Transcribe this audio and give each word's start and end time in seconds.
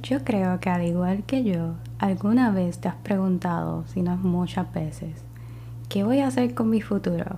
Yo 0.00 0.24
creo 0.24 0.58
que 0.58 0.70
al 0.70 0.86
igual 0.86 1.24
que 1.24 1.44
yo, 1.44 1.74
alguna 1.98 2.50
vez 2.50 2.78
te 2.78 2.88
has 2.88 2.94
preguntado, 2.94 3.84
si 3.88 4.00
no 4.00 4.16
muchas 4.16 4.72
veces, 4.72 5.22
¿qué 5.90 6.02
voy 6.02 6.20
a 6.20 6.28
hacer 6.28 6.54
con 6.54 6.70
mi 6.70 6.80
futuro? 6.80 7.36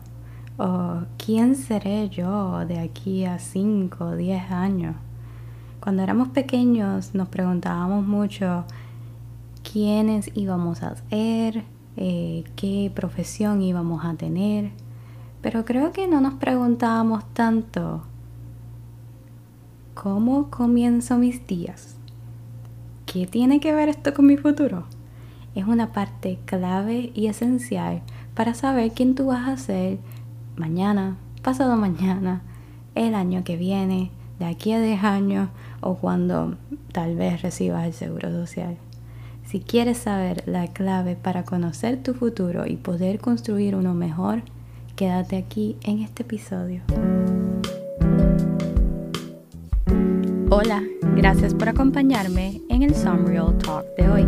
¿O 0.57 1.01
quién 1.19 1.57
seré 1.57 2.09
yo 2.11 2.65
de 2.65 2.79
aquí 2.79 3.25
a 3.25 3.41
5 3.41 4.05
o 4.05 4.15
10 4.15 4.53
años? 4.53 4.95
Cuando 5.81 6.05
éramos 6.05 6.29
pequeños 6.29 7.13
nos 7.13 7.27
preguntábamos 7.27 8.07
mucho 8.07 8.65
quiénes 9.65 10.31
íbamos 10.35 10.85
a 10.85 10.95
ser, 10.95 11.65
eh, 11.97 12.45
qué 12.55 12.93
profesión 12.95 13.63
íbamos 13.63 14.05
a 14.05 14.15
tener, 14.15 14.71
pero 15.43 15.65
creo 15.65 15.91
que 15.91 16.07
no 16.07 16.21
nos 16.21 16.35
preguntábamos 16.35 17.25
tanto 17.35 18.05
cómo 19.95 20.51
comienzo 20.51 21.19
mis 21.19 21.45
días. 21.49 21.94
¿Qué 23.15 23.29
tiene 23.29 23.61
que 23.61 23.73
ver 23.73 23.89
esto 23.89 24.13
con 24.13 24.27
mi 24.27 24.37
futuro? 24.37 24.87
Es 25.55 25.67
una 25.67 25.93
parte 25.93 26.41
clave 26.47 27.13
y 27.15 27.29
esencial 27.29 28.03
para 28.35 28.55
saber 28.55 28.91
quién 28.91 29.15
tú 29.15 29.27
vas 29.27 29.49
a 29.49 29.57
ser 29.57 29.99
mañana, 30.57 31.17
pasado 31.41 31.77
mañana, 31.77 32.43
el 32.97 33.15
año 33.15 33.45
que 33.45 33.57
viene, 33.57 34.11
de 34.41 34.47
aquí 34.47 34.73
a 34.73 34.81
10 34.81 35.05
años 35.05 35.49
o 35.81 35.95
cuando 35.95 36.57
tal 36.91 37.15
vez 37.15 37.41
recibas 37.41 37.87
el 37.87 37.93
seguro 37.93 38.33
social. 38.33 38.77
Si 39.45 39.61
quieres 39.61 39.99
saber 39.99 40.43
la 40.49 40.67
clave 40.67 41.15
para 41.15 41.45
conocer 41.45 42.03
tu 42.03 42.15
futuro 42.15 42.67
y 42.67 42.75
poder 42.75 43.21
construir 43.21 43.77
uno 43.77 43.95
mejor, 43.95 44.43
quédate 44.97 45.37
aquí 45.37 45.77
en 45.85 46.01
este 46.01 46.25
episodio. 46.25 46.83
Hola, 50.57 50.85
gracias 51.17 51.53
por 51.53 51.69
acompañarme 51.69 52.61
en 52.69 52.85
el 52.85 52.95
Sunreal 52.95 53.59
Talk 53.59 53.85
de 53.97 54.09
hoy. 54.09 54.25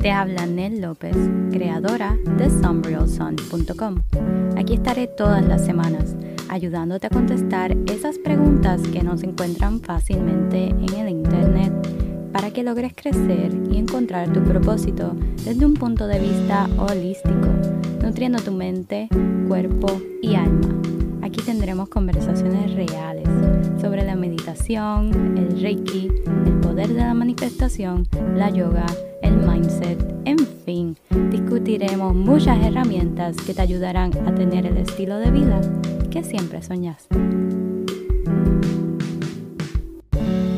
Te 0.00 0.10
habla 0.10 0.44
Nel 0.44 0.80
López, 0.80 1.16
creadora 1.52 2.16
de 2.36 2.50
sunrealsun.com. 2.50 4.02
Aquí 4.56 4.74
estaré 4.74 5.06
todas 5.06 5.46
las 5.46 5.64
semanas 5.64 6.16
ayudándote 6.48 7.06
a 7.06 7.10
contestar 7.10 7.76
esas 7.86 8.18
preguntas 8.18 8.82
que 8.88 9.04
no 9.04 9.16
se 9.18 9.26
encuentran 9.26 9.80
fácilmente 9.80 10.70
en 10.70 10.94
el 10.94 11.10
Internet 11.10 11.72
para 12.32 12.50
que 12.50 12.64
logres 12.64 12.92
crecer 12.96 13.56
y 13.70 13.78
encontrar 13.78 14.32
tu 14.32 14.42
propósito 14.42 15.14
desde 15.44 15.64
un 15.64 15.74
punto 15.74 16.08
de 16.08 16.18
vista 16.18 16.68
holístico, 16.76 17.46
nutriendo 18.02 18.40
tu 18.40 18.50
mente, 18.50 19.08
cuerpo 19.46 20.02
y 20.22 20.34
alma. 20.34 20.97
Aquí 21.28 21.42
tendremos 21.42 21.90
conversaciones 21.90 22.74
reales 22.74 23.28
sobre 23.82 24.02
la 24.02 24.16
meditación, 24.16 25.36
el 25.36 25.60
reiki, 25.60 26.08
el 26.46 26.60
poder 26.60 26.88
de 26.88 27.02
la 27.02 27.12
manifestación, 27.12 28.08
la 28.34 28.48
yoga, 28.48 28.86
el 29.20 29.36
mindset, 29.36 30.02
en 30.24 30.38
fin, 30.38 30.96
discutiremos 31.30 32.14
muchas 32.14 32.64
herramientas 32.64 33.36
que 33.36 33.52
te 33.52 33.60
ayudarán 33.60 34.10
a 34.26 34.34
tener 34.34 34.64
el 34.64 34.78
estilo 34.78 35.18
de 35.18 35.30
vida 35.30 35.60
que 36.10 36.24
siempre 36.24 36.62
soñaste. 36.62 37.14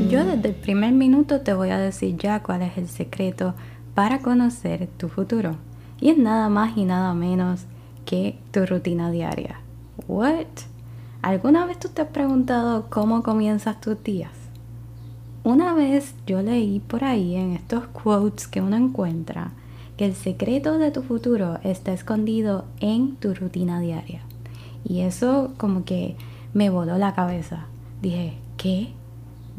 Yo 0.09 0.25
desde 0.25 0.51
el 0.51 0.55
primer 0.55 0.93
minuto 0.93 1.41
te 1.41 1.53
voy 1.53 1.71
a 1.71 1.79
decir 1.79 2.17
ya 2.17 2.45
cuál 2.45 2.63
es 2.63 2.79
el 2.79 2.87
secreto 2.87 3.55
para 3.97 4.21
conocer 4.21 4.87
tu 4.99 5.09
futuro. 5.09 5.57
Y 6.01 6.11
es 6.11 6.17
nada 6.17 6.49
más 6.49 6.77
y 6.77 6.85
nada 6.85 7.13
menos 7.13 7.65
que 8.05 8.39
tu 8.53 8.65
rutina 8.67 9.11
diaria. 9.11 9.59
What? 10.11 10.67
¿Alguna 11.23 11.67
vez 11.67 11.79
tú 11.79 11.89
te 11.89 12.03
has 12.03 12.09
preguntado 12.09 12.91
cómo 12.91 13.23
comienzas 13.23 13.81
tus 13.81 14.03
días? 14.03 14.33
Una 15.45 15.73
vez 15.73 16.17
yo 16.27 16.43
leí 16.43 16.81
por 16.81 17.05
ahí 17.05 17.37
en 17.37 17.53
estos 17.53 17.87
quotes 17.87 18.49
que 18.49 18.61
uno 18.61 18.77
encuentra 18.77 19.53
que 19.97 20.07
el 20.07 20.17
secreto 20.17 20.79
de 20.79 20.91
tu 20.91 21.03
futuro 21.03 21.61
está 21.63 21.93
escondido 21.93 22.65
en 22.81 23.15
tu 23.19 23.35
rutina 23.35 23.79
diaria. 23.79 24.23
Y 24.85 25.03
eso 25.03 25.53
como 25.59 25.85
que 25.85 26.17
me 26.55 26.71
voló 26.71 26.99
la 26.99 27.15
cabeza. 27.15 27.67
Dije, 28.03 28.37
¿qué? 28.57 28.93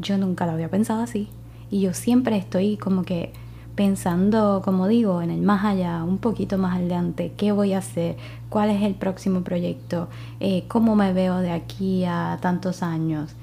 Yo 0.00 0.18
nunca 0.18 0.44
lo 0.44 0.52
había 0.52 0.68
pensado 0.68 1.00
así. 1.00 1.30
Y 1.70 1.80
yo 1.80 1.94
siempre 1.94 2.36
estoy 2.36 2.76
como 2.76 3.04
que 3.04 3.32
pensando, 3.74 4.60
como 4.64 4.86
digo, 4.86 5.22
en 5.22 5.30
el 5.30 5.40
más 5.40 5.64
allá, 5.64 6.04
un 6.04 6.18
poquito 6.18 6.58
más 6.58 6.76
adelante, 6.76 7.32
qué 7.36 7.52
voy 7.52 7.72
a 7.72 7.78
hacer, 7.78 8.16
cuál 8.48 8.70
es 8.70 8.82
el 8.82 8.94
próximo 8.94 9.42
proyecto, 9.42 10.08
eh, 10.40 10.64
cómo 10.68 10.94
me 10.94 11.12
veo 11.12 11.38
de 11.38 11.50
aquí 11.50 12.04
a 12.04 12.38
tantos 12.40 12.82
años. 12.82 13.34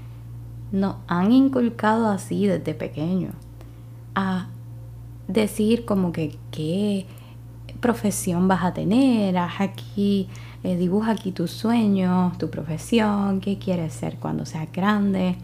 Nos 0.72 0.98
han 1.08 1.32
inculcado 1.32 2.10
así 2.10 2.46
desde 2.46 2.76
pequeño 2.76 3.32
a 4.14 4.48
decir 5.28 5.86
como 5.86 6.12
que 6.12 6.38
qué 6.52 7.08
profesión 7.80 8.48
vas 8.48 8.64
a 8.64 8.74
tener, 8.74 9.38
haz 9.38 9.62
aquí, 9.62 10.28
eh, 10.64 10.76
dibuja 10.76 11.12
aquí 11.12 11.32
tus 11.32 11.52
sueños, 11.52 12.38
tu 12.38 12.50
profesión, 12.50 13.40
qué 13.40 13.58
quieres 13.58 13.94
ser 13.94 14.18
cuando 14.18 14.46
seas 14.46 14.72
grande. 14.72 15.38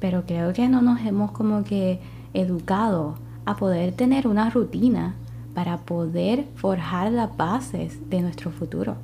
Pero 0.00 0.24
creo 0.26 0.52
que 0.52 0.68
no 0.68 0.82
nos 0.82 1.00
hemos 1.00 1.30
como 1.30 1.64
que 1.64 2.00
educado 2.34 3.14
a 3.44 3.56
poder 3.56 3.92
tener 3.92 4.26
una 4.26 4.50
rutina 4.50 5.14
para 5.54 5.78
poder 5.78 6.46
forjar 6.54 7.12
las 7.12 7.36
bases 7.36 8.08
de 8.08 8.20
nuestro 8.20 8.50
futuro. 8.50 8.96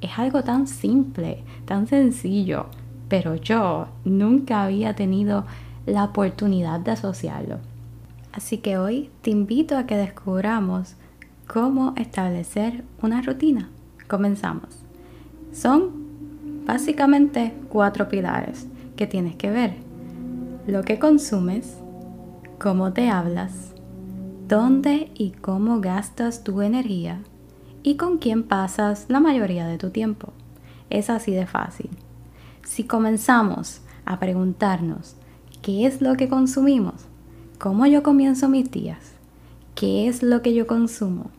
Es 0.00 0.18
algo 0.18 0.42
tan 0.42 0.66
simple, 0.66 1.42
tan 1.64 1.86
sencillo, 1.86 2.66
pero 3.08 3.34
yo 3.36 3.88
nunca 4.04 4.64
había 4.64 4.94
tenido 4.94 5.44
la 5.86 6.04
oportunidad 6.04 6.80
de 6.80 6.92
asociarlo. 6.92 7.58
Así 8.32 8.58
que 8.58 8.76
hoy 8.76 9.10
te 9.22 9.30
invito 9.30 9.78
a 9.78 9.86
que 9.86 9.96
descubramos 9.96 10.96
cómo 11.46 11.94
establecer 11.96 12.84
una 13.00 13.22
rutina. 13.22 13.70
Comenzamos. 14.08 14.68
Son 15.52 15.90
básicamente 16.66 17.54
cuatro 17.68 18.08
pilares 18.08 18.66
que 18.96 19.06
tienes 19.06 19.36
que 19.36 19.50
ver. 19.50 19.74
Lo 20.66 20.82
que 20.82 20.98
consumes, 20.98 21.78
cómo 22.58 22.92
te 22.92 23.10
hablas, 23.10 23.74
dónde 24.48 25.10
y 25.14 25.30
cómo 25.30 25.80
gastas 25.80 26.42
tu 26.42 26.62
energía 26.62 27.20
y 27.82 27.96
con 27.96 28.18
quién 28.18 28.42
pasas 28.42 29.06
la 29.08 29.20
mayoría 29.20 29.66
de 29.66 29.78
tu 29.78 29.90
tiempo. 29.90 30.32
Es 30.90 31.10
así 31.10 31.32
de 31.32 31.46
fácil. 31.46 31.90
Si 32.64 32.84
comenzamos 32.84 33.82
a 34.04 34.18
preguntarnos 34.18 35.16
qué 35.62 35.86
es 35.86 36.00
lo 36.00 36.16
que 36.16 36.28
consumimos, 36.28 37.06
cómo 37.58 37.86
yo 37.86 38.02
comienzo 38.02 38.48
mis 38.48 38.70
días, 38.70 39.12
qué 39.74 40.08
es 40.08 40.22
lo 40.22 40.42
que 40.42 40.54
yo 40.54 40.66
consumo, 40.66 41.30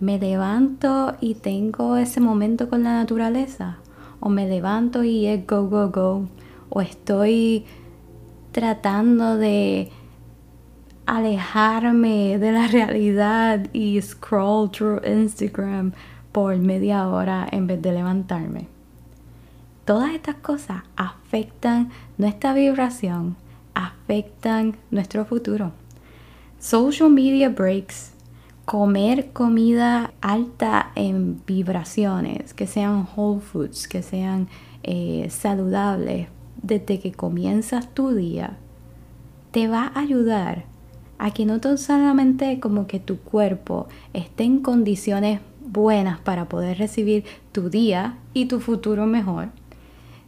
me 0.00 0.18
levanto 0.18 1.16
y 1.20 1.34
tengo 1.34 1.96
ese 1.96 2.20
momento 2.20 2.68
con 2.68 2.82
la 2.82 2.94
naturaleza, 2.94 3.78
o 4.20 4.28
me 4.28 4.48
levanto 4.48 5.04
y 5.04 5.26
es 5.26 5.46
go, 5.46 5.68
go, 5.68 5.90
go, 5.90 6.26
o 6.70 6.80
estoy 6.80 7.64
tratando 8.52 9.36
de 9.36 9.90
alejarme 11.08 12.38
de 12.38 12.52
la 12.52 12.66
realidad 12.68 13.66
y 13.72 14.00
scroll 14.02 14.70
through 14.70 15.00
Instagram 15.06 15.92
por 16.32 16.54
media 16.58 17.08
hora 17.08 17.48
en 17.50 17.66
vez 17.66 17.80
de 17.80 17.92
levantarme. 17.92 18.68
Todas 19.86 20.12
estas 20.12 20.34
cosas 20.36 20.82
afectan 20.96 21.90
nuestra 22.18 22.52
vibración, 22.52 23.36
afectan 23.74 24.76
nuestro 24.90 25.24
futuro. 25.24 25.72
Social 26.58 27.08
media 27.08 27.48
breaks, 27.48 28.12
comer 28.66 29.32
comida 29.32 30.12
alta 30.20 30.90
en 30.94 31.40
vibraciones, 31.46 32.52
que 32.52 32.66
sean 32.66 33.08
whole 33.16 33.40
foods, 33.40 33.88
que 33.88 34.02
sean 34.02 34.48
eh, 34.82 35.28
saludables, 35.30 36.28
desde 36.60 37.00
que 37.00 37.12
comienzas 37.12 37.94
tu 37.94 38.14
día, 38.14 38.58
te 39.52 39.68
va 39.68 39.90
a 39.94 40.00
ayudar 40.00 40.64
a 41.18 41.32
que 41.32 41.44
no 41.44 41.60
solamente 41.76 42.60
como 42.60 42.86
que 42.86 43.00
tu 43.00 43.18
cuerpo 43.18 43.88
esté 44.12 44.44
en 44.44 44.60
condiciones 44.60 45.40
buenas 45.60 46.18
para 46.20 46.48
poder 46.48 46.78
recibir 46.78 47.24
tu 47.52 47.70
día 47.70 48.16
y 48.34 48.46
tu 48.46 48.60
futuro 48.60 49.06
mejor, 49.06 49.48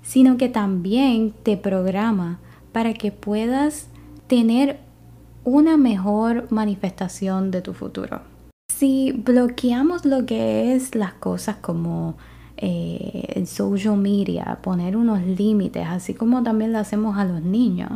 sino 0.02 0.36
que 0.36 0.48
también 0.48 1.32
te 1.42 1.56
programa 1.56 2.38
para 2.72 2.94
que 2.94 3.12
puedas 3.12 3.88
tener 4.26 4.78
una 5.44 5.76
mejor 5.76 6.46
manifestación 6.50 7.50
de 7.50 7.62
tu 7.62 7.72
futuro. 7.72 8.20
Si 8.72 9.12
bloqueamos 9.12 10.04
lo 10.04 10.26
que 10.26 10.74
es 10.74 10.94
las 10.94 11.12
cosas 11.14 11.56
como 11.56 12.16
eh, 12.56 13.32
el 13.34 13.46
social 13.46 13.96
media, 13.96 14.58
poner 14.62 14.96
unos 14.96 15.22
límites, 15.22 15.86
así 15.86 16.14
como 16.14 16.42
también 16.42 16.72
lo 16.72 16.78
hacemos 16.78 17.16
a 17.16 17.24
los 17.24 17.42
niños, 17.42 17.90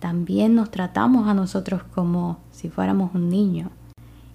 también 0.00 0.54
nos 0.56 0.70
tratamos 0.70 1.28
a 1.28 1.34
nosotros 1.34 1.82
como 1.94 2.38
si 2.50 2.68
fuéramos 2.68 3.14
un 3.14 3.28
niño. 3.28 3.70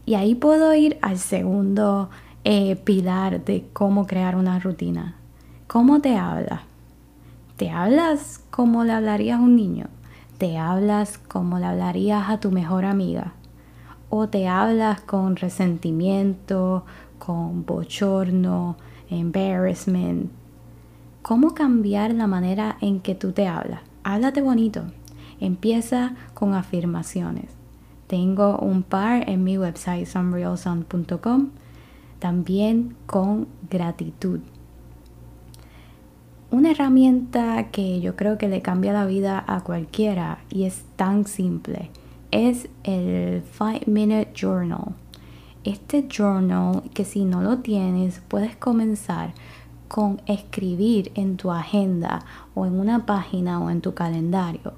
Y 0.05 0.15
ahí 0.15 0.35
puedo 0.35 0.73
ir 0.73 0.97
al 1.01 1.17
segundo 1.17 2.09
eh, 2.43 2.77
pilar 2.77 3.43
de 3.43 3.67
cómo 3.73 4.07
crear 4.07 4.37
una 4.37 4.59
rutina. 4.59 5.15
¿Cómo 5.67 5.99
te 5.99 6.15
hablas? 6.15 6.61
¿Te 7.57 7.69
hablas 7.71 8.41
como 8.51 8.83
le 8.83 8.93
hablarías 8.93 9.39
a 9.39 9.43
un 9.43 9.55
niño? 9.55 9.87
te 10.37 10.57
hablas 10.57 11.17
como 11.17 11.59
le 11.59 11.65
hablarías 11.65 12.29
a 12.29 12.39
tu 12.39 12.51
mejor 12.51 12.85
amiga 12.85 13.33
o 14.09 14.27
te 14.27 14.47
hablas 14.47 15.01
con 15.01 15.35
resentimiento, 15.35 16.85
con 17.17 17.65
bochorno, 17.65 18.77
embarrassment. 19.09 20.31
¿Cómo 21.21 21.53
cambiar 21.53 22.13
la 22.13 22.27
manera 22.27 22.77
en 22.81 22.99
que 22.99 23.15
tú 23.15 23.31
te 23.31 23.47
hablas? 23.47 23.81
Háblate 24.03 24.41
bonito. 24.41 24.83
Empieza 25.39 26.15
con 26.33 26.53
afirmaciones. 26.53 27.51
Tengo 28.07 28.57
un 28.59 28.83
par 28.83 29.29
en 29.29 29.43
mi 29.43 29.57
website 29.57 30.05
sunrealsun.com, 30.05 31.49
también 32.19 32.95
con 33.05 33.47
gratitud. 33.69 34.41
Una 36.51 36.71
herramienta 36.71 37.71
que 37.71 37.99
yo 37.99 38.15
creo 38.15 38.37
que 38.37 38.47
le 38.47 38.61
cambia 38.61 38.93
la 38.93 39.05
vida 39.05 39.43
a 39.47 39.61
cualquiera 39.61 40.39
y 40.49 40.63
es 40.63 40.85
tan 40.95 41.25
simple 41.25 41.89
es 42.31 42.69
el 42.83 43.43
5 43.57 43.85
Minute 43.87 44.31
Journal. 44.33 44.93
Este 45.63 46.07
journal 46.07 46.83
que 46.93 47.05
si 47.05 47.25
no 47.25 47.41
lo 47.41 47.59
tienes 47.59 48.21
puedes 48.27 48.55
comenzar 48.55 49.33
con 49.87 50.21
escribir 50.27 51.11
en 51.15 51.37
tu 51.37 51.51
agenda 51.51 52.23
o 52.53 52.65
en 52.65 52.79
una 52.79 53.05
página 53.05 53.59
o 53.59 53.69
en 53.69 53.81
tu 53.81 53.93
calendario 53.93 54.73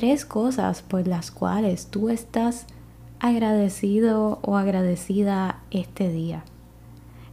tres 0.00 0.24
cosas 0.24 0.80
por 0.80 1.06
las 1.06 1.30
cuales 1.30 1.88
tú 1.88 2.08
estás 2.08 2.64
agradecido 3.18 4.38
o 4.40 4.56
agradecida 4.56 5.58
este 5.70 6.08
día. 6.10 6.42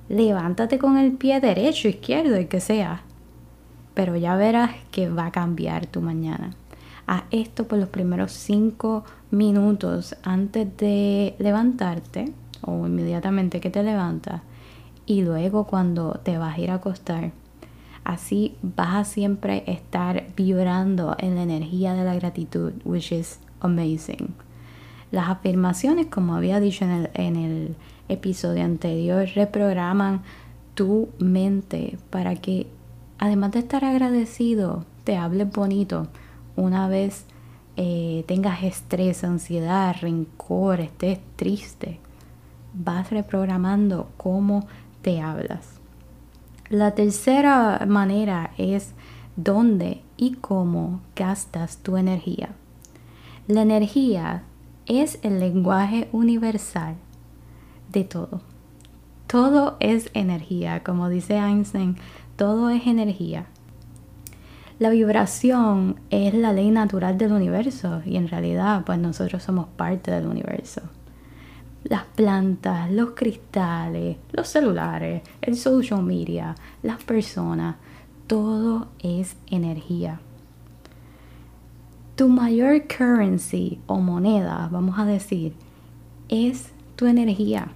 Levántate 0.10 0.78
con 0.78 0.98
el 0.98 1.14
pie 1.14 1.40
derecho, 1.40 1.88
izquierdo, 1.88 2.36
el 2.36 2.50
que 2.50 2.60
sea. 2.60 3.04
Pero 3.94 4.18
ya 4.18 4.36
verás 4.36 4.72
que 4.92 5.08
va 5.08 5.28
a 5.28 5.32
cambiar 5.32 5.86
tu 5.86 6.02
mañana. 6.02 6.56
Haz 7.06 7.24
esto 7.32 7.70
por 7.70 7.80
los 7.80 7.88
primeros 7.88 8.34
cinco 8.34 9.06
minutos 9.32 10.18
antes 10.24 10.68
de 10.76 11.36
levantarte 11.40 12.34
o 12.60 12.86
inmediatamente 12.86 13.62
que 13.62 13.70
te 13.70 13.82
levantas 13.82 14.42
y 15.06 15.22
luego 15.22 15.68
cuando 15.68 16.20
te 16.22 16.38
vas 16.38 16.58
a 16.58 16.60
ir 16.60 16.72
a 16.72 16.76
acostar 16.76 17.32
Así 18.08 18.56
vas 18.62 18.96
a 18.96 19.04
siempre 19.04 19.66
estar 19.68 20.28
vibrando 20.38 21.18
en 21.20 21.36
la 21.36 21.44
energía 21.44 21.94
de 21.94 22.06
la 22.06 22.16
gratitud, 22.16 22.72
which 22.86 23.12
is 23.12 23.42
amazing. 23.60 24.34
Las 25.12 25.28
afirmaciones, 25.28 26.06
como 26.06 26.34
había 26.34 26.62
dicho 26.62 26.86
en 26.86 27.36
el, 27.36 27.76
episodio 28.08 28.64
anterior, 28.64 29.28
reprograman 29.36 30.22
tu 30.74 31.10
mente 31.20 31.98
para 32.10 32.38
que, 32.38 32.68
además 33.18 33.52
de 33.52 33.60
estar 33.60 33.84
agradecido, 33.84 34.86
te 35.04 35.18
hables 35.18 35.52
bonito. 35.52 36.08
Una 36.56 36.88
vez 36.88 37.26
eh, 37.76 38.24
tengas 38.26 38.64
estrés, 38.64 39.26
ansiedad, 39.26 39.94
rencor, 40.00 40.80
estés 40.80 41.20
triste, 41.36 42.00
vas 42.74 43.10
reprogramando 43.10 44.08
cómo 44.16 44.66
te 45.02 45.20
hablas. 45.20 45.77
La 46.70 46.96
tercera 46.96 47.86
manera 47.88 48.52
es 48.58 48.94
dónde 49.38 50.02
y 50.18 50.34
cómo 50.34 51.00
gastas 51.16 51.78
tu 51.78 51.96
energía. 51.96 52.50
La 53.48 53.62
energía 53.62 54.44
es 54.86 55.18
el 55.22 55.40
lenguaje 55.40 56.10
universal 56.12 56.96
de 57.94 58.04
todo. 58.04 58.42
Todo 59.28 59.78
es 59.80 60.10
energía, 60.14 60.84
como 60.84 61.08
dice 61.08 61.38
Einstein, 61.38 61.96
todo 62.36 62.70
es 62.70 62.86
energía. 62.86 63.46
La 64.78 64.90
vibración 64.90 66.02
es 66.10 66.34
la 66.34 66.52
ley 66.52 66.70
natural 66.70 67.18
del 67.18 67.32
universo 67.32 68.02
y 68.06 68.18
en 68.18 68.28
realidad 68.28 68.84
pues 68.86 69.00
nosotros 69.00 69.42
somos 69.42 69.68
parte 69.70 70.12
del 70.12 70.28
universo 70.28 70.82
las 71.90 72.04
plantas, 72.04 72.92
los 72.92 73.12
cristales, 73.12 74.18
los 74.32 74.48
celulares, 74.48 75.22
el 75.42 75.56
social 75.56 76.04
media, 76.04 76.56
las 76.84 77.04
personas, 77.04 77.78
todo 78.28 78.88
es 79.00 79.38
energía. 79.48 80.20
Tu 82.16 82.28
mayor 82.28 82.84
currency 82.88 83.80
o 83.88 84.00
moneda, 84.00 84.68
vamos 84.72 85.00
a 85.00 85.06
decir, 85.06 85.54
es 86.30 86.72
tu 86.96 87.06
energía. 87.06 87.70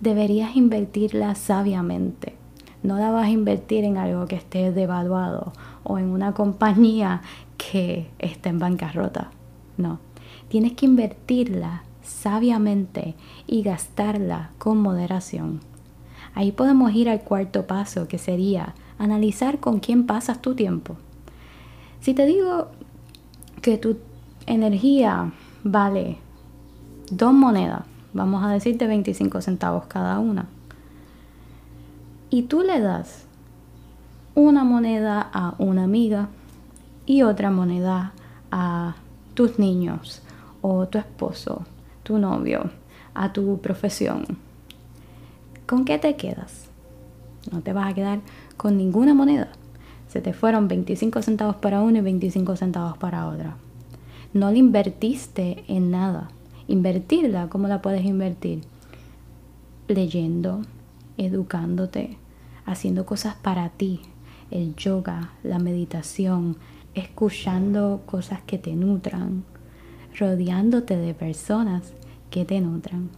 Deberías 0.00 0.56
invertirla 0.56 1.34
sabiamente. 1.34 2.34
No 2.82 2.98
la 2.98 3.12
vas 3.12 3.26
a 3.26 3.30
invertir 3.30 3.84
en 3.84 3.98
algo 3.98 4.26
que 4.26 4.34
esté 4.34 4.72
devaluado 4.72 5.52
o 5.84 5.98
en 5.98 6.06
una 6.06 6.32
compañía 6.32 7.22
que 7.56 8.10
esté 8.18 8.48
en 8.48 8.58
bancarrota. 8.58 9.30
No, 9.76 10.00
tienes 10.48 10.72
que 10.72 10.86
invertirla 10.86 11.84
sabiamente 12.02 13.14
y 13.46 13.62
gastarla 13.62 14.50
con 14.58 14.78
moderación. 14.78 15.60
Ahí 16.34 16.52
podemos 16.52 16.92
ir 16.94 17.08
al 17.08 17.20
cuarto 17.20 17.66
paso, 17.66 18.08
que 18.08 18.18
sería 18.18 18.74
analizar 18.98 19.60
con 19.60 19.80
quién 19.80 20.06
pasas 20.06 20.40
tu 20.40 20.54
tiempo. 20.54 20.96
Si 22.00 22.14
te 22.14 22.26
digo 22.26 22.68
que 23.60 23.78
tu 23.78 23.98
energía 24.46 25.32
vale 25.62 26.18
dos 27.10 27.32
monedas, 27.32 27.82
vamos 28.12 28.44
a 28.44 28.48
decirte 28.48 28.86
25 28.86 29.40
centavos 29.40 29.86
cada 29.86 30.18
una, 30.18 30.46
y 32.30 32.42
tú 32.42 32.62
le 32.62 32.80
das 32.80 33.26
una 34.34 34.64
moneda 34.64 35.20
a 35.32 35.54
una 35.58 35.84
amiga 35.84 36.28
y 37.04 37.22
otra 37.22 37.50
moneda 37.50 38.14
a 38.50 38.96
tus 39.34 39.58
niños 39.58 40.22
o 40.62 40.88
tu 40.88 40.98
esposo 40.98 41.66
tu 42.02 42.18
novio, 42.18 42.70
a 43.14 43.32
tu 43.32 43.60
profesión, 43.60 44.24
¿con 45.66 45.84
qué 45.84 45.98
te 45.98 46.16
quedas? 46.16 46.68
No 47.50 47.60
te 47.60 47.72
vas 47.72 47.90
a 47.90 47.94
quedar 47.94 48.20
con 48.56 48.76
ninguna 48.76 49.14
moneda. 49.14 49.48
Se 50.08 50.20
te 50.20 50.32
fueron 50.32 50.68
25 50.68 51.22
centavos 51.22 51.56
para 51.56 51.80
uno 51.80 51.98
y 51.98 52.02
25 52.02 52.56
centavos 52.56 52.98
para 52.98 53.26
otra. 53.26 53.56
No 54.32 54.50
la 54.50 54.58
invertiste 54.58 55.64
en 55.68 55.90
nada. 55.90 56.30
Invertirla, 56.68 57.48
¿cómo 57.48 57.68
la 57.68 57.82
puedes 57.82 58.04
invertir? 58.04 58.60
Leyendo, 59.88 60.62
educándote, 61.16 62.16
haciendo 62.66 63.06
cosas 63.06 63.34
para 63.34 63.70
ti. 63.70 64.00
El 64.50 64.76
yoga, 64.76 65.32
la 65.42 65.58
meditación, 65.58 66.56
escuchando 66.94 68.02
cosas 68.06 68.40
que 68.42 68.58
te 68.58 68.74
nutran, 68.74 69.44
rodeándote 70.18 70.96
de 70.96 71.14
personas 71.14 71.92
que 72.30 72.44
te 72.44 72.60
nutran. 72.60 73.10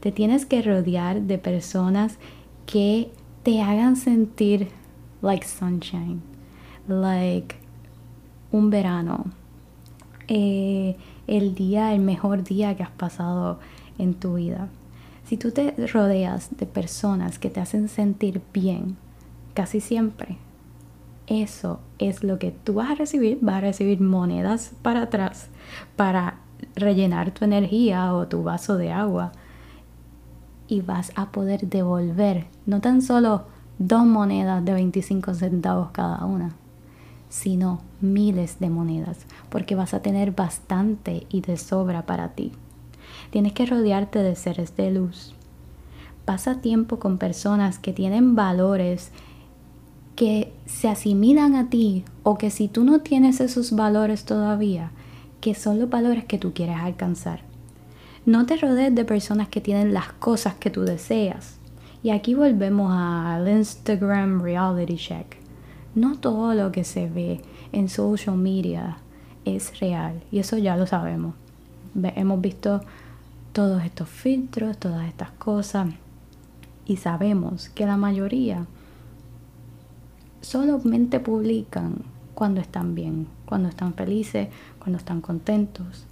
Te 0.00 0.12
tienes 0.12 0.46
que 0.46 0.62
rodear 0.62 1.22
de 1.22 1.38
personas 1.38 2.18
que 2.66 3.10
te 3.42 3.62
hagan 3.62 3.96
sentir 3.96 4.68
like 5.22 5.46
sunshine, 5.46 6.20
like 6.88 7.56
un 8.52 8.70
verano, 8.70 9.26
eh, 10.28 10.96
el 11.26 11.54
día, 11.54 11.94
el 11.94 12.00
mejor 12.00 12.44
día 12.44 12.76
que 12.76 12.82
has 12.82 12.90
pasado 12.90 13.58
en 13.98 14.14
tu 14.14 14.34
vida. 14.34 14.68
Si 15.24 15.36
tú 15.36 15.50
te 15.50 15.72
rodeas 15.88 16.56
de 16.56 16.66
personas 16.66 17.38
que 17.38 17.50
te 17.50 17.60
hacen 17.60 17.88
sentir 17.88 18.40
bien, 18.52 18.96
casi 19.54 19.80
siempre, 19.80 20.38
eso 21.26 21.80
es 21.98 22.22
lo 22.22 22.38
que 22.38 22.52
tú 22.52 22.74
vas 22.74 22.90
a 22.90 22.94
recibir. 22.94 23.38
Vas 23.40 23.56
a 23.56 23.60
recibir 23.60 24.00
monedas 24.00 24.72
para 24.82 25.02
atrás 25.02 25.48
para 25.96 26.38
rellenar 26.74 27.32
tu 27.32 27.44
energía 27.44 28.14
o 28.14 28.28
tu 28.28 28.42
vaso 28.42 28.76
de 28.76 28.92
agua. 28.92 29.32
Y 30.68 30.80
vas 30.80 31.12
a 31.16 31.30
poder 31.30 31.68
devolver 31.68 32.46
no 32.64 32.80
tan 32.80 33.02
solo 33.02 33.44
dos 33.78 34.04
monedas 34.04 34.64
de 34.64 34.72
25 34.72 35.34
centavos 35.34 35.90
cada 35.92 36.24
una, 36.24 36.54
sino 37.28 37.80
miles 38.00 38.58
de 38.58 38.70
monedas, 38.70 39.26
porque 39.48 39.74
vas 39.74 39.94
a 39.94 40.02
tener 40.02 40.32
bastante 40.32 41.26
y 41.28 41.40
de 41.40 41.56
sobra 41.56 42.06
para 42.06 42.30
ti. 42.30 42.52
Tienes 43.30 43.52
que 43.52 43.66
rodearte 43.66 44.20
de 44.20 44.34
seres 44.34 44.76
de 44.76 44.90
luz. 44.90 45.34
Pasa 46.24 46.60
tiempo 46.60 46.98
con 46.98 47.18
personas 47.18 47.78
que 47.78 47.92
tienen 47.92 48.34
valores 48.34 49.12
que 50.16 50.52
se 50.64 50.88
asimilan 50.88 51.54
a 51.54 51.68
ti 51.68 52.04
o 52.22 52.38
que 52.38 52.50
si 52.50 52.68
tú 52.68 52.84
no 52.84 53.00
tienes 53.00 53.40
esos 53.40 53.72
valores 53.72 54.24
todavía, 54.24 54.90
que 55.40 55.54
son 55.54 55.78
los 55.78 55.90
valores 55.90 56.24
que 56.24 56.38
tú 56.38 56.52
quieres 56.54 56.78
alcanzar. 56.78 57.42
No 58.24 58.46
te 58.46 58.56
rodees 58.56 58.94
de 58.94 59.04
personas 59.04 59.48
que 59.48 59.60
tienen 59.60 59.94
las 59.94 60.12
cosas 60.14 60.54
que 60.54 60.70
tú 60.70 60.82
deseas. 60.82 61.58
Y 62.02 62.10
aquí 62.10 62.34
volvemos 62.34 62.90
al 62.92 63.46
Instagram 63.48 64.42
Reality 64.42 64.96
Check. 64.96 65.36
No 65.94 66.18
todo 66.18 66.54
lo 66.54 66.72
que 66.72 66.82
se 66.82 67.08
ve 67.08 67.42
en 67.72 67.88
social 67.88 68.36
media 68.36 68.98
es 69.44 69.78
real 69.78 70.22
y 70.32 70.38
eso 70.38 70.56
ya 70.58 70.76
lo 70.76 70.86
sabemos. 70.86 71.34
Hemos 71.94 72.40
visto 72.40 72.80
todos 73.52 73.84
estos 73.84 74.08
filtros, 74.08 74.78
todas 74.78 75.06
estas 75.06 75.30
cosas 75.32 75.88
y 76.86 76.96
sabemos 76.96 77.68
que 77.70 77.86
la 77.86 77.96
mayoría 77.96 78.66
solamente 80.46 81.18
publican 81.18 82.04
cuando 82.34 82.60
están 82.60 82.94
bien, 82.94 83.26
cuando 83.46 83.68
están 83.68 83.94
felices, 83.94 84.48
cuando 84.78 84.98
están 84.98 85.20
contentos. 85.20 86.06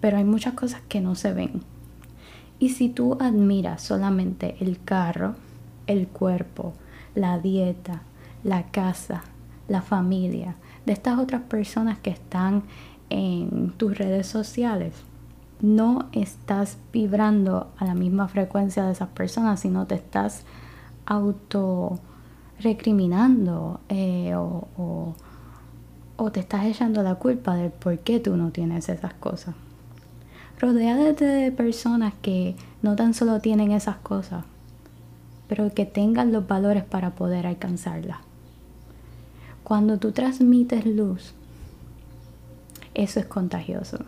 Pero 0.00 0.18
hay 0.18 0.24
muchas 0.24 0.52
cosas 0.52 0.82
que 0.88 1.00
no 1.00 1.14
se 1.14 1.32
ven. 1.32 1.62
Y 2.58 2.70
si 2.70 2.90
tú 2.90 3.16
admiras 3.18 3.82
solamente 3.82 4.56
el 4.60 4.82
carro, 4.82 5.36
el 5.86 6.06
cuerpo, 6.06 6.74
la 7.14 7.38
dieta, 7.38 8.02
la 8.44 8.64
casa, 8.64 9.22
la 9.68 9.80
familia, 9.80 10.56
de 10.84 10.92
estas 10.92 11.18
otras 11.18 11.42
personas 11.42 11.98
que 11.98 12.10
están 12.10 12.64
en 13.08 13.70
tus 13.78 13.96
redes 13.96 14.26
sociales, 14.26 14.92
no 15.60 16.10
estás 16.12 16.76
vibrando 16.92 17.70
a 17.78 17.86
la 17.86 17.94
misma 17.94 18.28
frecuencia 18.28 18.84
de 18.84 18.92
esas 18.92 19.08
personas, 19.08 19.60
sino 19.60 19.86
te 19.86 19.94
estás 19.94 20.44
auto 21.06 22.00
recriminando 22.60 23.80
eh, 23.88 24.34
o, 24.34 25.14
o, 26.16 26.30
te 26.32 26.40
estás 26.40 26.64
echando 26.64 27.02
la 27.02 27.14
culpa 27.14 27.54
de 27.54 27.70
por 27.70 27.98
qué 28.00 28.20
tú 28.20 28.36
no 28.36 28.50
tienes 28.50 28.88
esas 28.88 29.14
cosas. 29.14 29.54
Rodeate 30.58 31.24
de 31.24 31.52
personas 31.52 32.14
que 32.20 32.56
no 32.82 32.96
tan 32.96 33.14
solo 33.14 33.40
tienen 33.40 33.70
esas 33.70 33.96
cosas, 33.96 34.44
pero 35.46 35.72
que 35.72 35.86
tengan 35.86 36.32
los 36.32 36.46
valores 36.46 36.84
para 36.84 37.10
poder 37.10 37.46
alcanzarlas. 37.46 38.18
Cuando 39.62 39.98
tú 39.98 40.12
transmites 40.12 40.84
luz, 40.86 41.34
eso 42.94 43.20
es 43.20 43.26
contagioso. 43.26 43.98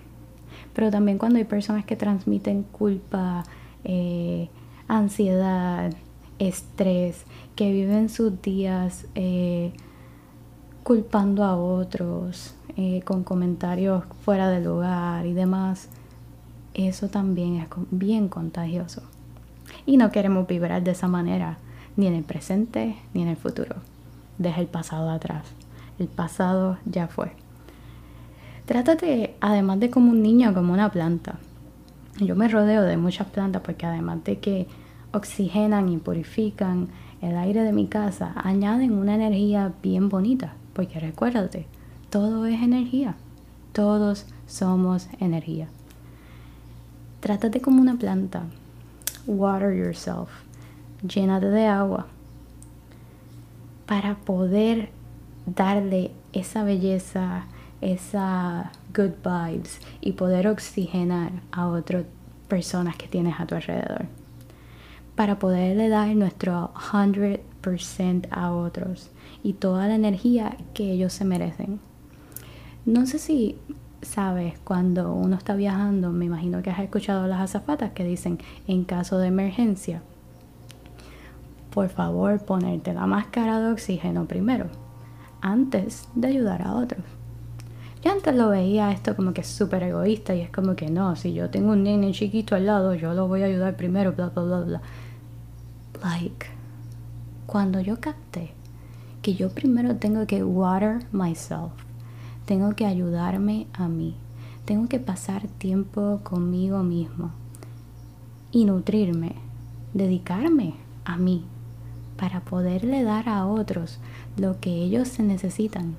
Pero 0.75 0.91
también 0.91 1.19
cuando 1.19 1.39
hay 1.39 1.45
personas 1.45 1.85
que 1.85 1.97
transmiten 1.97 2.65
culpa, 2.65 3.45
eh, 3.85 4.49
ansiedad, 4.89 5.93
estrés, 6.41 7.25
que 7.55 7.71
viven 7.71 8.09
sus 8.09 8.43
días 8.43 9.07
eh, 9.15 9.73
culpando 10.83 11.45
a 11.45 11.57
otros, 11.57 12.55
eh, 12.77 13.03
con 13.05 13.23
comentarios 13.23 14.05
fuera 14.25 14.49
de 14.49 14.61
lugar 14.61 15.27
y 15.27 15.35
demás, 15.35 15.89
eso 16.75 17.09
también 17.09 17.57
es 17.57 17.69
bien 17.91 18.29
contagioso. 18.29 19.03
Y 19.87 19.99
no 19.99 20.11
queremos 20.11 20.47
vibrar 20.47 20.83
de 20.83 20.93
esa 20.93 21.07
manera, 21.07 21.59
ni 21.97 22.07
en 22.07 22.15
el 22.15 22.25
presente 22.25 22.97
ni 23.13 23.23
en 23.23 23.29
el 23.29 23.37
futuro. 23.37 23.77
Deja 24.39 24.61
el 24.61 24.67
pasado 24.67 25.11
atrás. 25.11 25.45
El 25.99 26.09
pasado 26.09 26.79
ya 26.87 27.07
fue. 27.07 27.33
Trátate, 28.65 29.37
además 29.41 29.81
de 29.81 29.91
como 29.91 30.11
un 30.11 30.23
niño, 30.23 30.55
como 30.55 30.73
una 30.73 30.91
planta. 30.91 31.39
Yo 32.19 32.37
me 32.37 32.49
rodeo 32.49 32.83
de 32.83 32.97
muchas 32.97 33.27
plantas 33.29 33.63
porque 33.63 33.85
además 33.85 34.25
de 34.25 34.39
que 34.39 34.67
oxigenan 35.13 35.89
y 35.89 35.99
purifican 35.99 36.89
el 37.21 37.37
aire 37.37 37.63
de 37.63 37.73
mi 37.73 37.87
casa, 37.87 38.33
añaden 38.37 38.93
una 38.93 39.15
energía 39.15 39.73
bien 39.83 40.09
bonita. 40.09 40.55
Porque 40.73 41.01
recuérdate, 41.01 41.67
todo 42.09 42.47
es 42.47 42.63
energía. 42.63 43.17
Todos 43.73 44.27
somos 44.47 45.09
energía. 45.21 45.69
Trátate 47.21 47.61
como 47.61 47.81
una 47.81 47.97
planta. 47.97 48.45
Water 49.27 49.73
yourself. 49.73 50.31
Llénate 51.03 51.47
de 51.47 51.67
agua. 51.67 52.07
Para 53.87 54.17
poder 54.17 54.91
darle 55.47 56.13
esa 56.33 56.65
belleza, 56.65 57.45
esa 57.81 58.73
good 58.95 59.13
vibes 59.25 59.81
y 60.01 60.13
poder 60.13 60.47
oxigenar 60.49 61.33
a 61.53 61.67
otras 61.69 62.05
personas 62.49 62.97
que 62.97 63.09
tienes 63.09 63.39
a 63.39 63.47
tu 63.47 63.55
alrededor. 63.55 64.20
Para 65.15 65.39
poderle 65.39 65.89
dar 65.89 66.15
nuestro 66.17 66.73
100% 66.75 68.29
a 68.31 68.53
otros 68.53 69.11
y 69.43 69.55
toda 69.55 69.87
la 69.89 69.95
energía 69.95 70.57
que 70.75 70.93
ellos 70.93 71.13
se 71.13 71.25
merecen. 71.25 71.81
No 72.87 73.07
sé 73.07 73.19
si 73.19 73.59
sabes 74.03 74.59
cuando 74.65 75.13
uno 75.13 75.37
está 75.37 75.55
viajando, 75.55 76.11
me 76.11 76.25
imagino 76.25 76.63
que 76.63 76.71
has 76.71 76.81
escuchado 76.81 77.27
las 77.27 77.41
azafatas 77.41 77.93
que 77.93 78.05
dicen 78.05 78.39
en 78.67 78.85
caso 78.85 79.19
de 79.19 79.29
emergencia, 79.29 80.03
por 81.71 81.89
favor 81.89 82.41
ponerte 82.45 82.93
la 82.93 83.07
máscara 83.07 83.61
de 83.61 83.73
oxígeno 83.73 84.27
primero, 84.27 84.67
antes 85.41 86.09
de 86.15 86.29
ayudar 86.29 86.63
a 86.63 86.75
otros. 86.75 87.20
Yo 88.03 88.13
antes 88.13 88.35
lo 88.35 88.49
veía 88.49 88.93
esto 88.93 89.15
como 89.15 89.35
que 89.35 89.43
es 89.43 89.47
súper 89.47 89.83
egoísta 89.83 90.35
y 90.35 90.41
es 90.41 90.51
como 90.51 90.75
que 90.75 90.91
no, 90.91 91.17
si 91.17 91.35
yo 91.35 91.51
tengo 91.51 91.73
un 91.73 91.83
nene 91.83 92.13
chiquito 92.13 92.55
al 92.55 92.65
lado, 92.65 92.95
yo 92.95 93.13
lo 93.13 93.29
voy 93.29 93.43
a 93.43 93.47
ayudar 93.47 93.77
primero, 93.77 94.13
bla, 94.13 94.31
bla, 94.31 94.43
bla, 94.43 94.61
bla. 94.61 94.81
Like, 96.03 96.47
cuando 97.47 97.81
yo 97.81 98.01
capté 98.01 98.53
que 99.21 99.35
yo 99.35 99.51
primero 99.51 99.97
tengo 99.97 100.27
que 100.27 100.43
water 100.43 101.05
myself, 101.13 101.73
tengo 102.47 102.75
que 102.75 102.87
ayudarme 102.87 103.67
a 103.75 103.87
mí, 103.87 104.17
tengo 104.65 104.89
que 104.89 104.99
pasar 104.99 105.47
tiempo 105.47 106.21
conmigo 106.23 106.83
mismo 106.83 107.33
y 108.51 108.65
nutrirme, 108.65 109.35
dedicarme 109.93 110.75
a 111.05 111.19
mí 111.19 111.45
para 112.17 112.41
poderle 112.41 113.03
dar 113.03 113.29
a 113.29 113.45
otros 113.45 113.99
lo 114.39 114.59
que 114.59 114.71
ellos 114.71 115.09
se 115.09 115.23
necesitan 115.23 115.97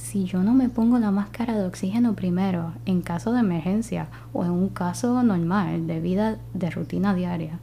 si 0.00 0.24
yo 0.24 0.42
no 0.42 0.54
me 0.54 0.68
pongo 0.68 0.98
la 0.98 1.10
máscara 1.10 1.56
de 1.56 1.66
oxígeno 1.66 2.14
primero 2.14 2.72
en 2.86 3.02
caso 3.02 3.32
de 3.32 3.40
emergencia 3.40 4.08
o 4.32 4.44
en 4.44 4.50
un 4.50 4.68
caso 4.68 5.22
normal 5.22 5.86
de 5.86 6.00
vida 6.00 6.38
de 6.54 6.70
rutina 6.70 7.14
diaria, 7.14 7.60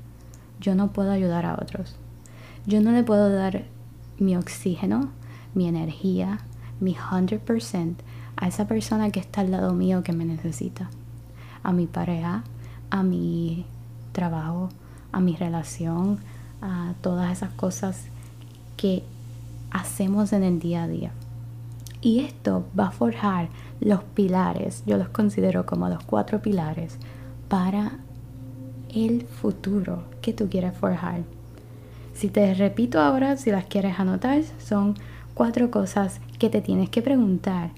yo 0.61 0.75
no 0.75 0.91
puedo 0.91 1.11
ayudar 1.11 1.45
a 1.45 1.55
otros. 1.55 1.95
Yo 2.65 2.79
no 2.79 2.91
le 2.91 3.03
puedo 3.03 3.29
dar 3.29 3.65
mi 4.19 4.37
oxígeno, 4.37 5.09
mi 5.55 5.67
energía, 5.67 6.39
mi 6.79 6.95
100% 6.95 7.95
a 8.37 8.47
esa 8.47 8.67
persona 8.67 9.09
que 9.09 9.19
está 9.19 9.41
al 9.41 9.51
lado 9.51 9.73
mío 9.73 10.03
que 10.03 10.13
me 10.13 10.23
necesita. 10.23 10.89
A 11.63 11.73
mi 11.73 11.87
pareja, 11.87 12.43
a 12.91 13.03
mi 13.03 13.65
trabajo, 14.11 14.69
a 15.11 15.19
mi 15.19 15.35
relación, 15.35 16.19
a 16.61 16.93
todas 17.01 17.31
esas 17.31 17.51
cosas 17.51 18.05
que 18.77 19.03
hacemos 19.71 20.33
en 20.33 20.43
el 20.43 20.59
día 20.59 20.83
a 20.83 20.87
día. 20.87 21.11
Y 22.07 22.21
esto 22.21 22.63
va 22.79 22.87
a 22.87 22.91
forjar 22.91 23.49
los 23.81 24.01
pilares, 24.01 24.81
yo 24.85 24.95
los 24.95 25.09
considero 25.09 25.65
como 25.65 25.89
los 25.89 26.01
cuatro 26.05 26.41
pilares 26.41 26.95
para 27.49 27.99
el 28.95 29.23
futuro 29.23 30.03
que 30.21 30.31
tú 30.31 30.47
quieres 30.49 30.73
forjar. 30.77 31.23
Si 32.13 32.29
te 32.29 32.53
repito 32.53 33.01
ahora, 33.01 33.35
si 33.35 33.51
las 33.51 33.65
quieres 33.65 33.99
anotar, 33.99 34.41
son 34.57 34.95
cuatro 35.33 35.69
cosas 35.69 36.21
que 36.39 36.49
te 36.49 36.61
tienes 36.61 36.89
que 36.89 37.01
preguntar. 37.01 37.71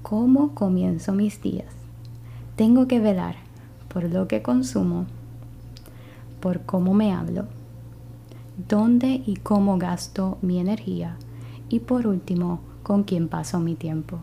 ¿Cómo 0.00 0.54
comienzo 0.54 1.12
mis 1.12 1.42
días? 1.42 1.74
Tengo 2.56 2.88
que 2.88 2.98
velar 2.98 3.34
por 3.88 4.04
lo 4.04 4.26
que 4.26 4.40
consumo, 4.40 5.04
por 6.40 6.62
cómo 6.62 6.94
me 6.94 7.12
hablo, 7.12 7.44
dónde 8.70 9.22
y 9.26 9.36
cómo 9.36 9.76
gasto 9.76 10.38
mi 10.40 10.60
energía 10.60 11.18
y 11.68 11.80
por 11.80 12.06
último, 12.06 12.60
con 12.86 13.02
quien 13.02 13.26
paso 13.26 13.58
mi 13.58 13.74
tiempo. 13.74 14.20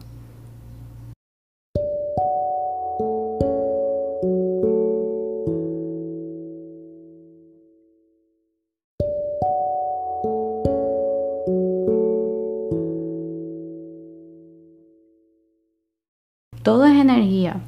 Todo 16.64 16.86
es 16.86 16.94
energía 16.94 17.60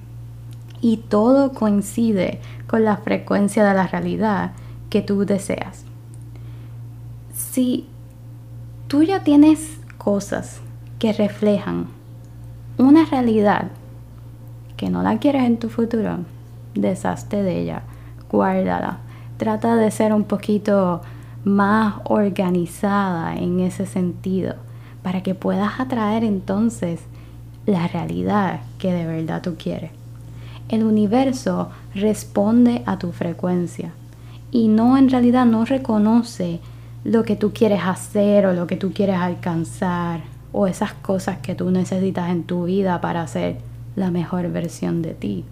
y 0.80 0.96
todo 0.96 1.52
coincide 1.52 2.40
con 2.68 2.86
la 2.86 2.96
frecuencia 2.96 3.66
de 3.66 3.74
la 3.74 3.88
realidad 3.88 4.54
que 4.90 5.02
tú 5.02 5.26
deseas. 5.26 5.84
Si 7.34 7.86
tú 8.88 9.04
ya 9.04 9.26
tienes 9.26 9.82
cosas 9.98 10.62
que 11.06 11.14
reflejan 11.14 11.86
una 12.80 13.06
realidad 13.06 13.68
que 14.76 14.90
no 14.90 15.04
la 15.04 15.20
quieres 15.20 15.44
en 15.44 15.58
tu 15.58 15.70
futuro, 15.70 16.18
deshazte 16.74 17.44
de 17.44 17.62
ella, 17.62 17.84
guárdala. 18.32 18.98
Trata 19.38 19.76
de 19.76 19.92
ser 19.92 20.14
un 20.14 20.24
poquito 20.24 21.04
más 21.44 21.98
organizada 22.06 23.36
en 23.36 23.60
ese 23.60 23.86
sentido 23.86 24.56
para 25.04 25.22
que 25.22 25.36
puedas 25.36 25.80
atraer 25.80 26.24
entonces 26.24 27.02
la 27.68 27.88
realidad 27.88 28.62
que 28.80 28.92
de 28.92 29.06
verdad 29.06 29.44
tú 29.44 29.58
quieres. 29.60 29.92
El 30.70 30.84
universo 30.84 31.70
responde 31.94 32.82
a 32.88 32.98
tu 32.98 33.12
frecuencia 33.12 33.92
y 34.50 34.70
no 34.70 34.98
en 34.98 35.12
realidad 35.12 35.46
no 35.46 35.66
reconoce 35.66 36.62
lo 37.04 37.22
que 37.22 37.36
tú 37.36 37.54
quieres 37.54 37.82
hacer 37.84 38.48
o 38.48 38.54
lo 38.54 38.66
que 38.66 38.76
tú 38.76 38.92
quieres 38.92 39.18
alcanzar 39.18 40.34
o 40.58 40.68
esas 40.68 40.94
cosas 40.94 41.40
que 41.40 41.54
tú 41.54 41.70
necesitas 41.70 42.30
en 42.30 42.44
tu 42.44 42.64
vida 42.64 43.02
para 43.02 43.28
ser 43.28 43.58
la 43.98 44.10
mejor 44.10 44.50
versión 44.50 45.02
de 45.02 45.14
ti. 45.14 45.44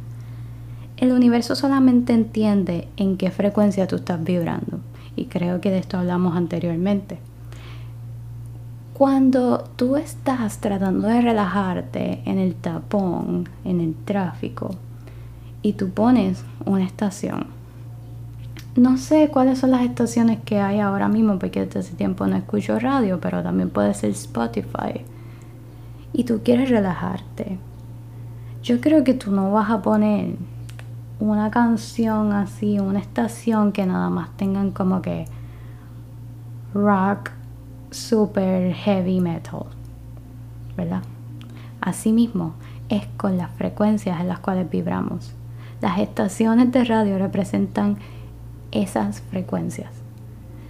El 0.95 1.11
universo 1.11 1.57
solamente 1.57 2.13
entiende 2.13 2.87
en 2.95 3.17
qué 3.17 3.29
frecuencia 3.29 3.85
tú 3.85 3.97
estás 3.97 4.23
vibrando 4.23 4.79
y 5.17 5.25
creo 5.25 5.59
que 5.59 5.71
de 5.71 5.79
esto 5.79 5.97
hablamos 5.97 6.37
anteriormente. 6.37 7.19
Cuando 8.93 9.65
tú 9.75 9.97
estás 9.97 10.59
tratando 10.59 11.09
de 11.09 11.19
relajarte 11.19 12.21
en 12.23 12.39
el 12.39 12.55
tapón, 12.55 13.49
en 13.65 13.81
el 13.81 13.95
tráfico, 14.05 14.69
y 15.61 15.73
tú 15.73 15.89
pones 15.89 16.45
una 16.65 16.85
estación, 16.85 17.47
no 18.75 18.97
sé 18.97 19.29
cuáles 19.29 19.59
son 19.59 19.71
las 19.71 19.83
estaciones 19.83 20.39
que 20.43 20.59
hay 20.59 20.79
ahora 20.79 21.07
mismo 21.07 21.37
porque 21.37 21.65
desde 21.65 21.81
ese 21.81 21.95
tiempo 21.95 22.25
no 22.25 22.35
escucho 22.35 22.79
radio, 22.79 23.19
pero 23.19 23.43
también 23.43 23.69
puede 23.69 23.93
ser 23.93 24.09
Spotify. 24.11 25.05
Y 26.11 26.23
tú 26.23 26.41
quieres 26.43 26.69
relajarte. 26.69 27.59
Yo 28.63 28.81
creo 28.81 29.03
que 29.03 29.13
tú 29.13 29.31
no 29.31 29.51
vas 29.51 29.69
a 29.69 29.81
poner 29.81 30.35
una 31.19 31.51
canción 31.51 32.33
así, 32.33 32.79
una 32.79 32.99
estación 32.99 33.71
que 33.71 33.85
nada 33.85 34.09
más 34.09 34.35
tengan 34.37 34.71
como 34.71 35.01
que 35.01 35.25
rock 36.73 37.29
super 37.91 38.73
heavy 38.73 39.21
metal, 39.21 39.65
¿verdad? 40.75 41.03
Asimismo, 41.79 42.53
es 42.89 43.05
con 43.17 43.37
las 43.37 43.51
frecuencias 43.51 44.19
en 44.19 44.27
las 44.27 44.39
cuales 44.39 44.69
vibramos. 44.69 45.33
Las 45.81 45.99
estaciones 45.99 46.71
de 46.71 46.83
radio 46.83 47.17
representan 47.19 47.97
esas 48.73 49.21
frecuencias. 49.21 49.91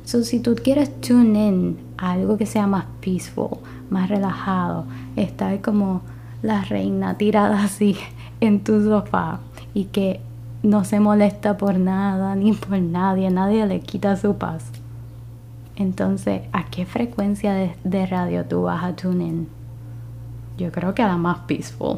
So, 0.05 0.23
si 0.23 0.39
tú 0.39 0.55
quieres 0.55 1.01
tune 1.01 1.47
in 1.47 1.77
a 1.97 2.11
algo 2.11 2.37
que 2.37 2.45
sea 2.45 2.67
más 2.67 2.85
peaceful, 3.01 3.59
más 3.89 4.09
relajado, 4.09 4.85
estar 5.15 5.61
como 5.61 6.01
la 6.41 6.61
reina 6.61 7.17
tirada 7.17 7.63
así 7.63 7.95
en 8.41 8.63
tu 8.63 8.83
sofá 8.83 9.39
y 9.73 9.85
que 9.85 10.19
no 10.61 10.83
se 10.83 10.99
molesta 10.99 11.57
por 11.57 11.79
nada 11.79 12.35
ni 12.35 12.53
por 12.53 12.79
nadie, 12.79 13.29
nadie 13.29 13.65
le 13.65 13.79
quita 13.79 14.15
su 14.17 14.35
paz 14.37 14.65
entonces, 15.75 16.43
¿a 16.51 16.65
qué 16.65 16.85
frecuencia 16.85 17.73
de, 17.83 18.05
radio 18.05 18.45
tú 18.45 18.63
vas 18.63 18.83
a 18.83 18.95
tune 18.95 19.25
in? 19.25 19.47
Yo 20.57 20.71
creo 20.71 20.93
que 20.93 21.01
a 21.01 21.07
la 21.07 21.17
más 21.17 21.39
peaceful. 21.47 21.97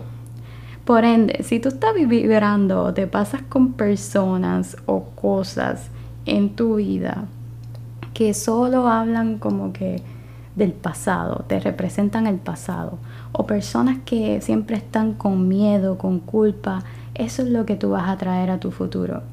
Por 0.85 1.03
ende, 1.03 1.41
si 1.43 1.59
tú 1.59 1.69
estás 1.69 1.95
vibrando 1.95 2.83
o 2.83 2.93
te 2.93 3.07
pasas 3.07 3.41
con 3.41 3.73
personas 3.73 4.77
o 4.85 5.05
cosas 5.15 5.89
en 6.27 6.55
tu 6.55 6.75
vida 6.75 7.25
que 8.13 8.35
solo 8.35 8.87
hablan 8.87 9.39
como 9.39 9.73
que 9.73 10.03
del 10.55 10.73
pasado, 10.73 11.43
te 11.47 11.59
representan 11.59 12.27
el 12.27 12.37
pasado, 12.37 12.99
o 13.33 13.45
personas 13.45 13.97
que 14.05 14.39
siempre 14.41 14.77
están 14.77 15.13
con 15.13 15.47
miedo, 15.47 15.97
con 15.97 16.19
culpa, 16.19 16.83
eso 17.13 17.41
es 17.41 17.49
lo 17.49 17.65
que 17.65 17.75
tú 17.75 17.89
vas 17.89 18.07
a 18.07 18.17
traer 18.17 18.51
a 18.51 18.59
tu 18.59 18.71
futuro. 18.71 19.23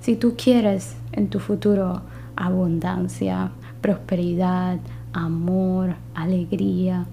Si 0.00 0.16
tú 0.16 0.34
quieres 0.36 0.96
en 1.12 1.28
tu 1.28 1.38
futuro 1.38 2.02
abundancia, 2.36 3.52
prosperidad, 3.80 4.78
amor, 5.12 5.94
alegría. 6.14 7.06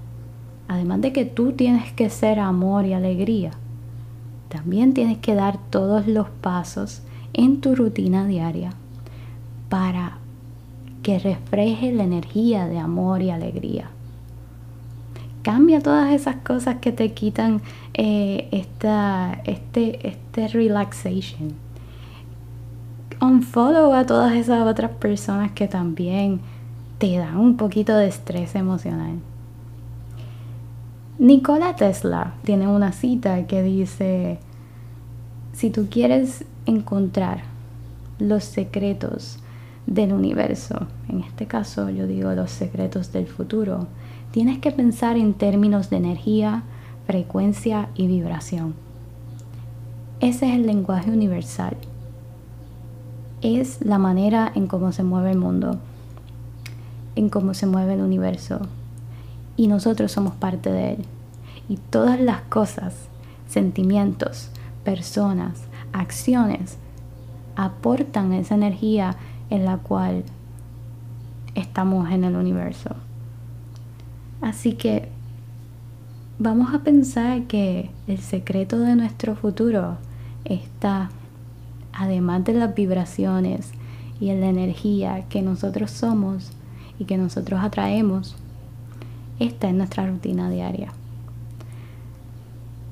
Además 0.68 1.02
de 1.02 1.14
que 1.14 1.26
tú 1.26 1.54
tienes 1.54 1.94
que 1.94 2.10
ser 2.10 2.40
amor 2.40 2.86
y 2.86 2.94
alegría, 2.94 3.52
también 4.50 4.94
tienes 4.94 5.18
que 5.18 5.36
dar 5.36 5.58
todos 5.70 6.08
los 6.08 6.30
pasos 6.30 7.01
en 7.34 7.62
tu 7.62 7.75
rutina 7.75 8.25
diaria 8.25 8.72
para 9.70 10.18
que 11.04 11.20
refleje 11.20 11.92
la 11.92 12.04
energía 12.04 12.68
de 12.68 12.80
amor 12.80 13.22
y 13.22 13.32
alegría. 13.32 13.89
Cambia 15.42 15.80
todas 15.80 16.13
esas 16.13 16.38
cosas 16.38 16.77
que 16.77 16.92
te 16.92 17.13
quitan 17.13 17.62
eh, 17.94 18.50
esta, 18.51 19.42
este, 19.46 20.08
este 20.08 20.48
relaxation. 20.50 21.54
Unfollow 23.22 23.94
a 23.94 24.06
todas 24.06 24.34
esas 24.34 24.68
otras 24.68 24.92
personas 24.92 25.51
que 25.51 25.68
también 25.68 26.42
te 26.98 27.18
da 27.18 27.38
un 27.38 27.56
poquito 27.58 27.96
de 27.96 28.08
estrés 28.08 28.56
emocional. 28.56 29.20
Nikola 31.20 31.76
Tesla 31.76 32.36
tiene 32.44 32.68
una 32.68 32.92
cita 32.92 33.48
que 33.48 33.64
dice, 33.64 34.40
si 35.54 35.70
tú 35.70 35.88
quieres 35.90 36.46
encontrar 36.66 37.44
los 38.20 38.44
secretos 38.44 39.40
del 39.88 40.14
universo, 40.14 40.88
en 41.10 41.22
este 41.22 41.48
caso 41.48 41.89
yo 41.89 42.06
digo 42.06 42.32
los 42.34 42.52
secretos 42.52 43.12
del 43.12 43.28
futuro, 43.28 43.88
tienes 44.32 44.60
que 44.60 44.72
pensar 44.72 45.18
en 45.18 45.34
términos 45.34 45.89
de 45.89 45.98
energía, 45.98 46.63
frecuencia 47.08 47.89
y 47.96 48.08
vibración. 48.08 48.76
Ese 50.20 50.50
es 50.50 50.56
el 50.56 50.68
lenguaje 50.68 51.10
universal. 51.12 51.78
Es 53.41 53.84
la 53.84 53.98
manera 53.98 54.52
en 54.54 54.68
cómo 54.68 54.91
se 54.91 55.04
mueve 55.04 55.32
el 55.32 55.38
mundo 55.38 55.80
en 57.18 57.30
cómo 57.30 57.56
se 57.56 57.65
mueve 57.65 57.96
el 57.96 58.02
universo 58.02 58.60
y 59.58 59.68
nosotros 59.68 60.12
somos 60.12 60.36
parte 60.36 60.72
de 60.72 60.94
él. 60.94 61.06
Y 61.69 61.77
todas 61.77 62.19
las 62.19 62.41
cosas, 62.43 62.95
sentimientos, 63.47 64.49
personas, 64.84 65.63
acciones, 65.93 66.77
aportan 67.56 68.34
esa 68.34 68.56
energía 68.56 69.15
en 69.49 69.65
la 69.65 69.77
cual 69.77 70.23
estamos 71.56 72.10
en 72.12 72.23
el 72.23 72.36
universo. 72.36 72.95
Así 74.41 74.73
que 74.73 75.10
vamos 76.39 76.73
a 76.73 76.80
pensar 76.80 77.43
que 77.43 77.89
el 78.08 78.19
secreto 78.19 78.80
de 78.80 78.95
nuestro 78.95 79.36
futuro 79.36 79.97
está, 80.45 81.10
además 81.91 82.43
de 82.45 82.53
las 82.53 82.75
vibraciones 82.75 83.71
y 84.19 84.30
en 84.30 84.41
la 84.41 84.47
energía 84.47 85.25
que 85.30 85.41
nosotros 85.41 85.91
somos, 85.91 86.51
y 86.99 87.06
que 87.06 87.17
nosotros 87.17 87.60
atraemos, 87.63 88.36
esta 89.39 89.69
es 89.69 89.75
nuestra 89.75 90.08
rutina 90.08 90.49
diaria. 90.49 90.91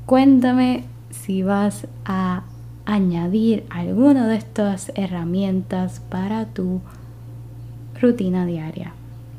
Cuéntame 0.05 0.83
si 1.09 1.41
vas 1.41 1.87
a 2.05 2.43
añadir 2.85 3.65
alguna 3.71 4.27
de 4.27 4.35
estas 4.35 4.91
herramientas 4.93 5.99
para 5.99 6.45
tu 6.45 6.81
rutina 7.99 8.45
diaria. 8.45 8.93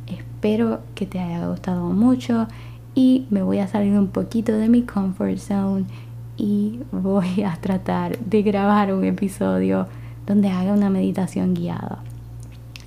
Espero 0.08 0.80
que 0.96 1.06
te 1.06 1.20
haya 1.20 1.46
gustado 1.46 1.90
mucho 1.90 2.48
y 2.96 3.26
me 3.30 3.44
voy 3.44 3.60
a 3.60 3.68
salir 3.68 3.96
un 3.96 4.08
poquito 4.08 4.54
de 4.54 4.68
mi 4.68 4.82
comfort 4.82 5.38
zone 5.38 5.84
y 6.36 6.80
voy 6.90 7.44
a 7.44 7.56
tratar 7.60 8.18
de 8.18 8.42
grabar 8.42 8.92
un 8.92 9.04
episodio 9.04 9.86
donde 10.26 10.48
haga 10.48 10.72
una 10.72 10.90
meditación 10.90 11.54
guiada. 11.54 12.00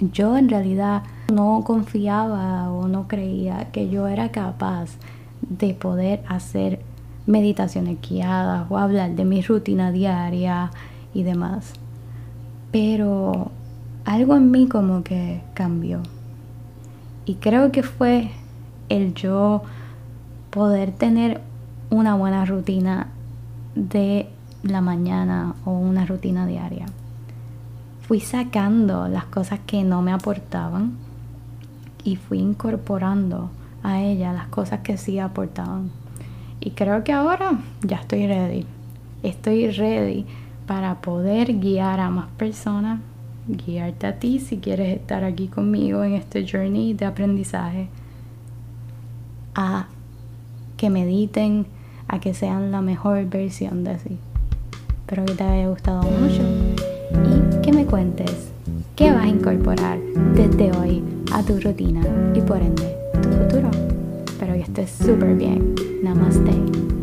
Yo 0.02 0.38
en 0.38 0.50
realidad 0.50 1.04
no 1.32 1.64
confiaba 1.66 2.70
o 2.74 2.90
no 2.90 3.08
creía 3.08 3.72
que 3.72 3.90
yo 3.90 4.06
era 4.10 4.34
capaz 4.34 4.98
de 5.42 5.74
poder 5.74 6.22
hacer 6.28 6.82
meditaciones 7.30 8.00
guiadas 8.02 8.66
o 8.70 8.78
hablar 8.80 9.12
de 9.12 9.24
mi 9.24 9.42
rutina 9.42 9.92
diaria 9.92 10.72
y 11.14 11.22
demás. 11.22 11.74
Pero 12.72 13.52
algo 14.04 14.36
en 14.36 14.50
mí 14.50 14.68
como 14.68 15.04
que 15.04 15.42
cambió. 15.54 16.02
Y 17.26 17.36
creo 17.36 17.72
que 17.72 17.84
fue 17.84 18.32
el 18.90 19.14
yo 19.14 19.62
poder 20.50 20.92
tener 20.92 21.42
una 21.92 22.16
buena 22.16 22.46
rutina 22.46 23.10
de 23.76 24.28
la 24.64 24.82
mañana 24.82 25.54
o 25.66 25.72
una 25.72 26.08
rutina 26.08 26.48
diaria. 26.48 26.88
Fui 28.02 28.20
sacando 28.22 29.08
las 29.08 29.26
cosas 29.26 29.60
que 29.68 29.84
no 29.84 30.02
me 30.02 30.12
aportaban 30.12 30.94
y 32.04 32.16
fui 32.16 32.40
incorporando 32.40 33.52
a 33.84 34.02
ella 34.02 34.34
las 34.34 34.48
cosas 34.48 34.80
que 34.80 34.98
sí 34.98 35.20
aportaban. 35.20 35.92
Y 36.62 36.72
creo 36.72 37.04
que 37.04 37.14
ahora 37.14 37.60
ya 37.82 37.98
estoy 37.98 38.28
ready. 38.28 38.66
Estoy 39.24 39.70
ready 39.72 40.26
para 40.68 41.02
poder 41.02 41.60
guiar 41.60 42.00
a 42.00 42.10
más 42.10 42.28
personas, 42.38 43.00
guiarte 43.48 44.08
a 44.08 44.20
ti 44.20 44.40
si 44.40 44.58
quieres 44.58 44.96
estar 44.96 45.24
aquí 45.24 45.48
conmigo 45.48 46.04
en 46.04 46.14
este 46.14 46.46
journey 46.46 46.94
de 46.94 47.06
aprendizaje, 47.06 47.88
a 49.56 49.88
que 50.78 50.90
mediten, 50.90 51.66
a 52.08 52.20
que 52.20 52.34
sean 52.34 52.72
la 52.72 52.82
mejor 52.82 53.26
versión 53.26 53.84
de 53.84 54.00
sí. 54.00 54.18
Espero 55.02 55.26
que 55.26 55.34
te 55.34 55.44
haya 55.44 55.68
gustado 55.70 56.04
mucho 56.04 56.44
y 57.26 57.62
que 57.62 57.74
me 57.74 57.86
cuentes 57.86 58.52
qué 58.96 59.12
vas 59.12 59.24
a 59.24 59.28
incorporar 59.28 60.00
desde 60.36 60.72
hoy 60.78 61.04
a 61.34 61.42
tu 61.42 61.60
rutina 61.60 62.02
y 62.36 62.42
por 62.42 62.62
ende 62.62 62.96
tu 63.22 63.30
futuro. 63.30 63.72
Espero 64.28 64.54
que 64.54 64.62
estés 64.62 64.92
súper 64.92 65.36
bien. 65.36 65.69
Namaste. 66.02 66.99